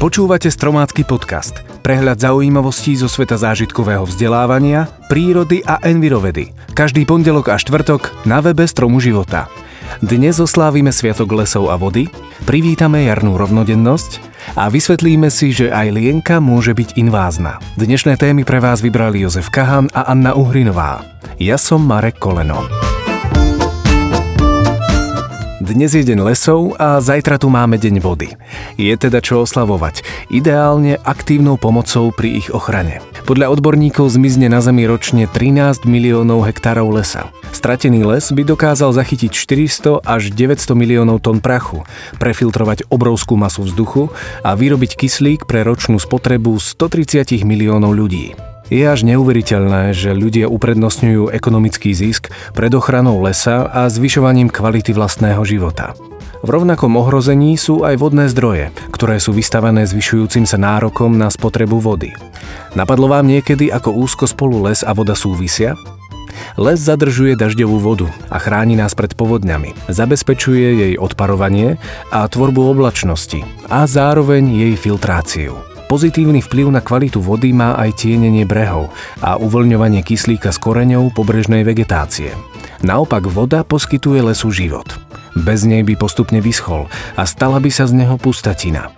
[0.00, 1.60] Počúvate Stromácky podcast.
[1.84, 6.56] Prehľad zaujímavostí zo sveta zážitkového vzdelávania, prírody a envirovedy.
[6.72, 9.52] Každý pondelok a štvrtok na webe Stromu života.
[10.00, 12.08] Dnes oslávime Sviatok lesov a vody,
[12.48, 14.24] privítame jarnú rovnodennosť
[14.56, 17.60] a vysvetlíme si, že aj lienka môže byť invázna.
[17.76, 21.04] Dnešné témy pre vás vybrali Jozef Kahan a Anna Uhrinová.
[21.36, 22.64] Ja som Marek Koleno.
[25.70, 28.34] Dnes je deň lesov a zajtra tu máme deň vody.
[28.74, 32.98] Je teda čo oslavovať, ideálne aktívnou pomocou pri ich ochrane.
[33.22, 37.30] Podľa odborníkov zmizne na Zemi ročne 13 miliónov hektárov lesa.
[37.54, 41.86] Stratený les by dokázal zachytiť 400 až 900 miliónov tón prachu,
[42.18, 44.10] prefiltrovať obrovskú masu vzduchu
[44.42, 48.49] a vyrobiť kyslík pre ročnú spotrebu 130 miliónov ľudí.
[48.70, 55.42] Je až neuveriteľné, že ľudia uprednostňujú ekonomický zisk pred ochranou lesa a zvyšovaním kvality vlastného
[55.42, 55.98] života.
[56.40, 61.82] V rovnakom ohrození sú aj vodné zdroje, ktoré sú vystavené zvyšujúcim sa nárokom na spotrebu
[61.82, 62.14] vody.
[62.78, 65.76] Napadlo vám niekedy, ako úzko spolu les a voda súvisia?
[66.56, 69.92] Les zadržuje dažďovú vodu a chráni nás pred povodňami.
[69.92, 71.76] Zabezpečuje jej odparovanie
[72.14, 75.69] a tvorbu oblačnosti a zároveň jej filtráciu.
[75.90, 81.66] Pozitívny vplyv na kvalitu vody má aj tienenie brehov a uvoľňovanie kyslíka z koreňov pobrežnej
[81.66, 82.30] vegetácie.
[82.86, 84.86] Naopak voda poskytuje lesu život.
[85.34, 86.86] Bez nej by postupne vyschol
[87.18, 88.94] a stala by sa z neho pustatina.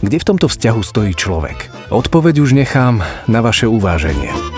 [0.00, 1.68] Kde v tomto vzťahu stojí človek?
[1.92, 4.51] Odpoveď už nechám na vaše uváženie.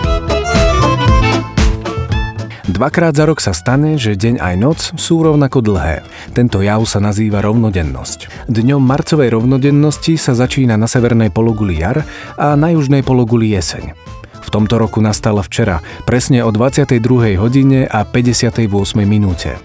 [2.75, 6.03] Dvakrát za rok sa stane, že deň aj noc sú rovnako dlhé.
[6.35, 8.51] Tento jav sa nazýva rovnodennosť.
[8.51, 12.03] Dňom marcovej rovnodennosti sa začína na severnej pologuli jar
[12.35, 13.95] a na južnej pologuli jeseň.
[14.43, 17.39] V tomto roku nastala včera, presne o 22.
[17.39, 18.67] hodine a 58.
[19.07, 19.55] minúte.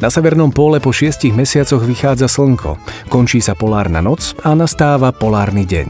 [0.00, 2.80] Na severnom pole po šiestich mesiacoch vychádza slnko,
[3.12, 5.88] končí sa polárna noc a nastáva polárny deň.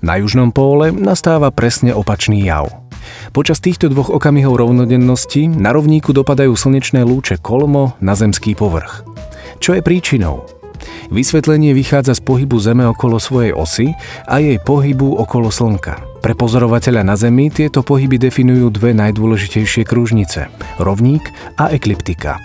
[0.00, 2.81] Na južnom pole nastáva presne opačný jav.
[3.30, 9.06] Počas týchto dvoch okamihov rovnodennosti na rovníku dopadajú slnečné lúče kolmo na zemský povrch.
[9.62, 10.44] Čo je príčinou?
[11.12, 13.92] Vysvetlenie vychádza z pohybu Zeme okolo svojej osy
[14.26, 16.24] a jej pohybu okolo Slnka.
[16.24, 20.48] Pre pozorovateľa na Zemi tieto pohyby definujú dve najdôležitejšie kružnice–
[20.86, 21.22] rovník
[21.60, 22.40] a ekliptika.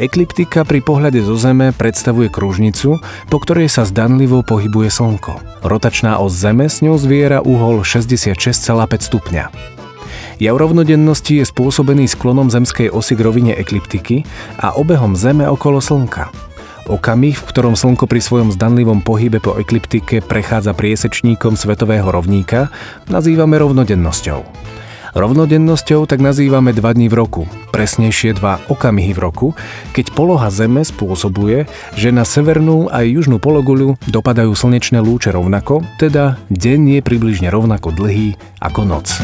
[0.00, 2.98] Ekliptika pri pohľade zo Zeme predstavuje kružnicu,
[3.28, 5.62] po ktorej sa zdanlivo pohybuje Slnko.
[5.62, 8.34] Rotačná os Zeme s ňou zviera uhol 66,5
[8.98, 9.44] stupňa.
[10.42, 14.26] Jav rovnodennosti je spôsobený sklonom zemskej osy k rovine ekliptiky
[14.58, 16.34] a obehom Zeme okolo Slnka.
[16.90, 22.74] Okamih, v ktorom Slnko pri svojom zdanlivom pohybe po ekliptike prechádza priesečníkom svetového rovníka,
[23.06, 24.42] nazývame rovnodennosťou.
[25.14, 29.48] Rovnodennosťou tak nazývame dva dní v roku, presnejšie dva okamihy v roku,
[29.94, 36.34] keď poloha Zeme spôsobuje, že na severnú aj južnú pologuľu dopadajú slnečné lúče rovnako, teda
[36.50, 39.22] deň je približne rovnako dlhý ako noc.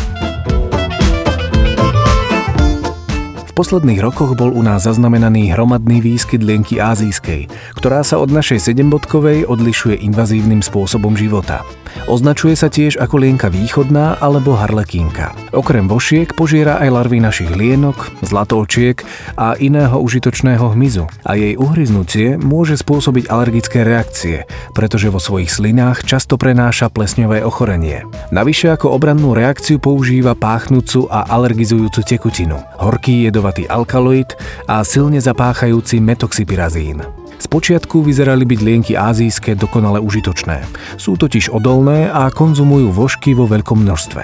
[3.58, 9.50] Posledných rokoch bol u nás zaznamenaný hromadný výskyt lienky ázijskej, ktorá sa od našej sedembodkovej
[9.50, 11.66] odlišuje invazívnym spôsobom života.
[12.06, 15.34] Označuje sa tiež ako lienka východná alebo harlekínka.
[15.50, 19.02] Okrem vošiek požiera aj larvy našich lienok, zlatoočiek
[19.34, 26.06] a iného užitočného hmyzu a jej uhryznutie môže spôsobiť alergické reakcie, pretože vo svojich slinách
[26.06, 28.06] často prenáša plesňové ochorenie.
[28.30, 34.36] Navyše ako obrannú reakciu používa páchnúcu a alergizujúcu tekutinu, horký jedovatý alkaloid
[34.68, 37.00] a silne zapáchajúci metoxypirazín.
[37.38, 40.60] Spočiatku vyzerali byť lienky ázijské dokonale užitočné.
[40.98, 44.22] Sú totiž odolné a konzumujú vožky vo veľkom množstve.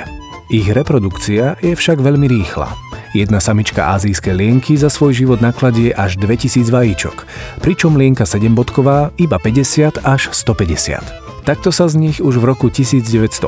[0.53, 2.69] Ich reprodukcia je však veľmi rýchla.
[3.15, 7.17] Jedna samička ázijské lienky za svoj život nakladie až 2000 vajíčok,
[7.63, 11.47] pričom lienka 7-bodková iba 50 až 150.
[11.47, 13.47] Takto sa z nich už v roku 1980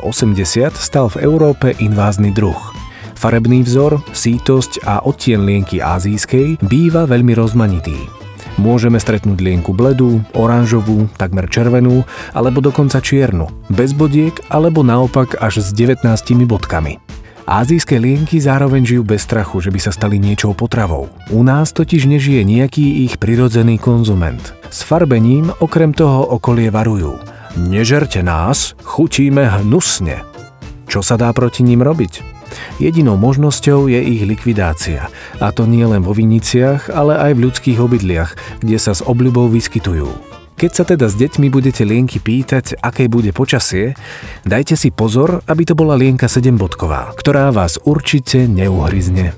[0.71, 2.76] stal v Európe invázny druh.
[3.17, 7.97] Farebný vzor, sítosť a odtien lienky ázijskej býva veľmi rozmanitý.
[8.61, 12.05] Môžeme stretnúť lienku bledú, oranžovú, takmer červenú,
[12.37, 16.05] alebo dokonca čiernu, bez bodiek alebo naopak až s 19
[16.45, 17.01] bodkami.
[17.49, 21.09] Ázijské lienky zároveň žijú bez strachu, že by sa stali niečou potravou.
[21.33, 24.53] U nás totiž nežije nejaký ich prirodzený konzument.
[24.69, 27.17] S farbením okrem toho okolie varujú.
[27.57, 30.21] Nežerte nás, chutíme hnusne.
[30.85, 32.36] Čo sa dá proti ním robiť?
[32.77, 35.09] Jedinou možnosťou je ich likvidácia.
[35.41, 39.49] A to nie len vo viniciach, ale aj v ľudských obydliach, kde sa s obľubou
[39.49, 40.09] vyskytujú.
[40.57, 43.93] Keď sa teda s deťmi budete lienky pýtať, aké bude počasie,
[44.41, 49.37] dajte si pozor, aby to bola lienka 7-bodková, ktorá vás určite neuhryzne.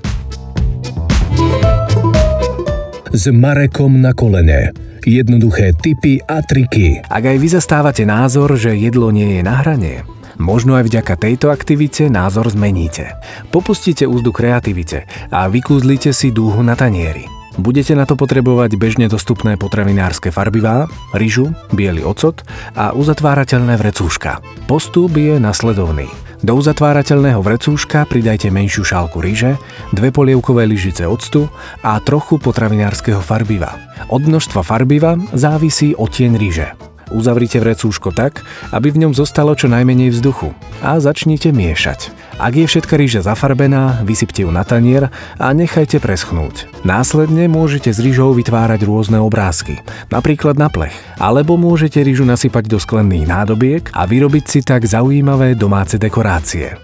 [3.10, 4.70] s Marekom na kolene.
[5.02, 7.02] Jednoduché tipy a triky.
[7.10, 10.06] Ak aj vy zastávate názor, že jedlo nie je na hranie,
[10.40, 13.12] Možno aj vďaka tejto aktivite názor zmeníte.
[13.52, 17.28] Popustite úzdu kreativite a vykúzlite si dúhu na tanieri.
[17.60, 22.40] Budete na to potrebovať bežne dostupné potravinárske farbivá, ryžu, biely ocot
[22.72, 24.40] a uzatvárateľné vrecúška.
[24.64, 26.08] Postup je nasledovný.
[26.40, 29.60] Do uzatvárateľného vrecúška pridajte menšiu šálku ryže,
[29.92, 31.52] dve polievkové lyžice octu
[31.84, 33.76] a trochu potravinárskeho farbiva.
[34.08, 36.89] Od množstva farbiva závisí tieň ryže.
[37.10, 42.14] Uzavrite vrecúško tak, aby v ňom zostalo čo najmenej vzduchu a začnite miešať.
[42.40, 46.72] Ak je všetka rýža zafarbená, vysypte ju na tanier a nechajte preschnúť.
[46.88, 52.80] Následne môžete z rýžou vytvárať rôzne obrázky, napríklad na plech, alebo môžete rýžu nasypať do
[52.80, 56.80] sklených nádobiek a vyrobiť si tak zaujímavé domáce dekorácie.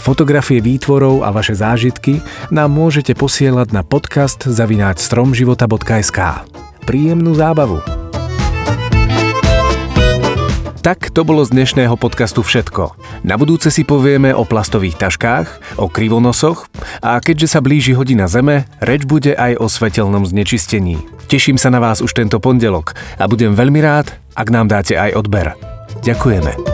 [0.00, 6.48] Fotografie výtvorov a vaše zážitky nám môžete posielať na podcast zavináč stromživota.sk.
[6.88, 7.93] Príjemnú zábavu!
[10.84, 12.92] Tak to bolo z dnešného podcastu všetko.
[13.24, 16.68] Na budúce si povieme o plastových taškách, o krivonosoch
[17.00, 21.00] a keďže sa blíži hodina Zeme, reč bude aj o svetelnom znečistení.
[21.24, 25.16] Teším sa na vás už tento pondelok a budem veľmi rád, ak nám dáte aj
[25.16, 25.56] odber.
[26.04, 26.73] Ďakujeme.